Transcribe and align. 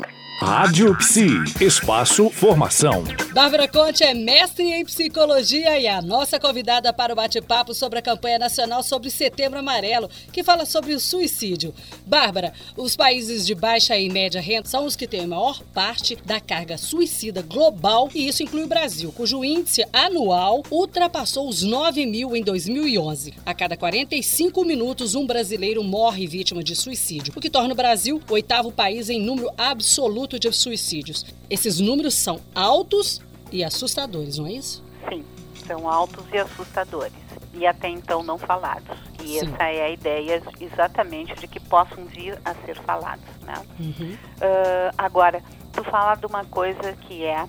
you 0.00 0.29
Rádio 0.42 0.96
Psi, 0.96 1.28
espaço 1.60 2.30
formação. 2.30 3.04
Bárbara 3.34 3.68
Conte 3.68 4.02
é 4.02 4.14
mestre 4.14 4.64
em 4.64 4.84
psicologia 4.86 5.78
e 5.78 5.86
a 5.86 6.00
nossa 6.00 6.40
convidada 6.40 6.92
para 6.94 7.12
o 7.12 7.16
bate-papo 7.16 7.74
sobre 7.74 7.98
a 7.98 8.02
campanha 8.02 8.38
nacional 8.38 8.82
sobre 8.82 9.10
Setembro 9.10 9.58
Amarelo, 9.58 10.08
que 10.32 10.42
fala 10.42 10.64
sobre 10.64 10.94
o 10.94 11.00
suicídio. 11.00 11.74
Bárbara, 12.06 12.54
os 12.74 12.96
países 12.96 13.46
de 13.46 13.54
baixa 13.54 13.96
e 13.98 14.08
média 14.08 14.40
renda 14.40 14.66
são 14.66 14.86
os 14.86 14.96
que 14.96 15.06
têm 15.06 15.24
a 15.24 15.28
maior 15.28 15.62
parte 15.74 16.16
da 16.24 16.40
carga 16.40 16.78
suicida 16.78 17.42
global 17.42 18.08
e 18.14 18.26
isso 18.26 18.42
inclui 18.42 18.64
o 18.64 18.68
Brasil, 18.68 19.12
cujo 19.12 19.44
índice 19.44 19.84
anual 19.92 20.62
ultrapassou 20.70 21.48
os 21.48 21.62
9 21.62 22.06
mil 22.06 22.34
em 22.34 22.42
2011. 22.42 23.34
A 23.44 23.52
cada 23.52 23.76
45 23.76 24.64
minutos, 24.64 25.14
um 25.14 25.26
brasileiro 25.26 25.84
morre 25.84 26.26
vítima 26.26 26.64
de 26.64 26.74
suicídio, 26.74 27.34
o 27.36 27.40
que 27.40 27.50
torna 27.50 27.74
o 27.74 27.76
Brasil 27.76 28.22
o 28.28 28.32
oitavo 28.32 28.72
país 28.72 29.10
em 29.10 29.20
número 29.20 29.50
absoluto 29.58 30.29
de 30.38 30.52
suicídios. 30.52 31.24
Esses 31.48 31.80
números 31.80 32.14
são 32.14 32.40
altos 32.54 33.20
e 33.52 33.64
assustadores, 33.64 34.38
não 34.38 34.46
é 34.46 34.52
isso? 34.52 34.82
Sim, 35.08 35.24
são 35.66 35.88
altos 35.88 36.24
e 36.32 36.38
assustadores. 36.38 37.12
E 37.54 37.66
até 37.66 37.88
então 37.88 38.22
não 38.22 38.38
falados. 38.38 38.96
E 39.22 39.38
Sim. 39.38 39.46
essa 39.46 39.64
é 39.64 39.86
a 39.86 39.90
ideia 39.90 40.42
exatamente 40.60 41.34
de 41.34 41.48
que 41.48 41.58
possam 41.58 42.04
vir 42.04 42.38
a 42.44 42.54
ser 42.54 42.76
falados. 42.82 43.24
Né? 43.42 43.54
Uhum. 43.78 44.12
Uh, 44.12 44.94
agora, 44.96 45.42
tu 45.72 45.82
fala 45.84 46.14
de 46.14 46.26
uma 46.26 46.44
coisa 46.44 46.92
que 46.92 47.24
é 47.24 47.42
uh, 47.42 47.48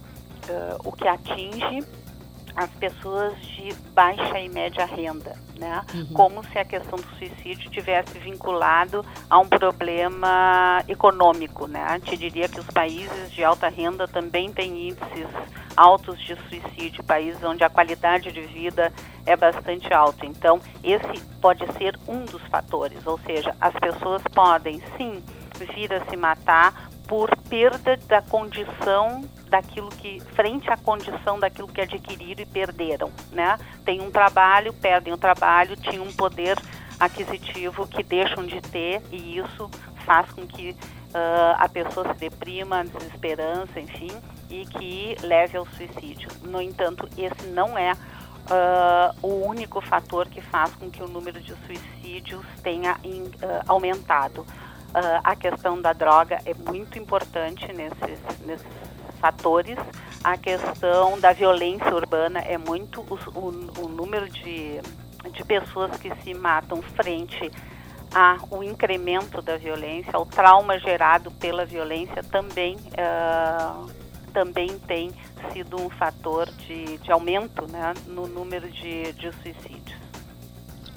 o 0.84 0.92
que 0.92 1.08
atinge 1.08 1.86
as 2.56 2.70
pessoas 2.72 3.40
de 3.42 3.74
baixa 3.94 4.40
e 4.40 4.50
média 4.50 4.86
renda, 4.86 5.36
né? 5.58 5.84
Uhum. 5.94 6.14
Como 6.14 6.44
se 6.46 6.58
a 6.58 6.66
questão 6.66 7.00
do 7.00 7.08
suicídio 7.18 7.70
tivesse 7.70 8.18
vinculado 8.20 9.06
a 9.30 9.40
um 9.40 9.48
problema 9.48 10.84
econômico, 10.88 11.68
né? 11.68 12.00
Te 12.04 12.18
diria 12.18 12.48
que 12.48 12.60
os 12.60 12.68
países 12.68 13.32
de 13.32 13.44
alta 13.44 13.70
renda 13.70 14.08
também 14.08 14.52
têm 14.52 14.90
índices 14.90 15.28
altos 15.76 16.20
de 16.20 16.36
suicídio, 16.48 17.04
países 17.04 17.42
onde 17.44 17.64
a 17.64 17.70
qualidade 17.70 18.32
de 18.32 18.42
vida 18.42 18.92
é 19.26 19.36
bastante 19.36 19.94
alta. 19.94 20.26
Então, 20.26 20.60
esse 20.84 21.22
pode 21.42 21.66
ser 21.74 21.98
um 22.08 22.26
dos 22.26 22.42
fatores, 22.44 23.06
ou 23.06 23.18
seja, 23.20 23.56
as 23.60 23.74
pessoas 23.74 24.22
podem 24.34 24.82
sim 24.98 25.24
vir 25.74 25.94
a 25.94 26.04
se 26.06 26.18
matar 26.18 26.91
por 27.12 27.30
perda 27.50 27.98
da 28.08 28.22
condição 28.22 29.26
daquilo 29.50 29.90
que 29.90 30.22
frente 30.34 30.72
à 30.72 30.78
condição 30.78 31.38
daquilo 31.38 31.68
que 31.68 31.82
adquiriram 31.82 32.42
e 32.42 32.46
perderam, 32.46 33.12
né? 33.34 33.60
Tem 33.84 34.00
um 34.00 34.10
trabalho, 34.10 34.72
perdem 34.72 35.12
o 35.12 35.18
trabalho, 35.18 35.76
tinham 35.76 36.06
um 36.06 36.14
poder 36.14 36.58
aquisitivo 36.98 37.86
que 37.86 38.02
deixam 38.02 38.46
de 38.46 38.62
ter 38.62 39.02
e 39.12 39.38
isso 39.38 39.70
faz 40.06 40.32
com 40.32 40.48
que 40.48 40.70
uh, 40.70 41.58
a 41.58 41.68
pessoa 41.68 42.14
se 42.14 42.20
deprima, 42.22 42.80
a 42.80 42.84
desesperança, 42.84 43.78
enfim, 43.78 44.12
e 44.50 44.66
que 44.66 45.18
leve 45.22 45.58
ao 45.58 45.66
suicídio. 45.66 46.30
No 46.44 46.62
entanto, 46.62 47.10
esse 47.18 47.46
não 47.48 47.78
é 47.78 47.92
uh, 47.92 49.18
o 49.22 49.46
único 49.46 49.82
fator 49.82 50.30
que 50.30 50.40
faz 50.40 50.74
com 50.76 50.90
que 50.90 51.04
o 51.04 51.10
número 51.10 51.42
de 51.42 51.54
suicídios 51.66 52.46
tenha 52.64 52.96
in, 53.04 53.24
uh, 53.24 53.64
aumentado. 53.68 54.46
Uh, 54.92 55.22
a 55.24 55.36
questão 55.36 55.82
da 55.82 55.94
droga 55.94 56.40
é 56.46 56.54
muito 56.54 57.00
importante 57.00 57.66
nesses, 57.72 58.20
nesses 58.46 58.68
fatores. 59.20 59.78
A 60.24 60.38
questão 60.38 61.20
da 61.20 61.32
violência 61.32 61.96
urbana 61.96 62.40
é 62.40 62.58
muito 62.58 63.02
o, 63.02 63.40
o, 63.40 63.86
o 63.86 63.88
número 63.88 64.30
de, 64.30 64.82
de 65.32 65.44
pessoas 65.46 65.96
que 65.98 66.14
se 66.24 66.34
matam 66.34 66.82
frente 66.82 67.50
ao 68.14 68.62
incremento 68.62 69.42
da 69.42 69.56
violência, 69.56 70.12
ao 70.14 70.26
trauma 70.26 70.78
gerado 70.78 71.32
pela 71.32 71.66
violência 71.66 72.22
também 72.24 72.76
uh, 72.76 73.90
também 74.34 74.80
tem 74.80 75.12
sido 75.52 75.80
um 75.80 75.90
fator 75.90 76.50
de, 76.52 76.98
de 76.98 77.12
aumento 77.12 77.70
né, 77.70 77.94
no 78.08 78.28
número 78.28 78.70
de, 78.70 79.14
de 79.14 79.32
suicídios. 79.34 80.11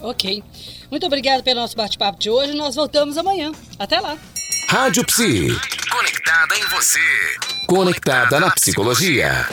Ok. 0.00 0.42
Muito 0.90 1.06
obrigada 1.06 1.42
pelo 1.42 1.60
nosso 1.60 1.76
bate-papo 1.76 2.18
de 2.18 2.30
hoje. 2.30 2.54
Nós 2.54 2.74
voltamos 2.74 3.16
amanhã. 3.16 3.52
Até 3.78 4.00
lá. 4.00 4.16
Rádio 4.68 5.04
Psi. 5.06 5.48
Conectada 5.90 6.56
em 6.56 6.64
você. 6.66 7.00
Conectada 7.66 8.40
na 8.40 8.50
psicologia. 8.50 9.46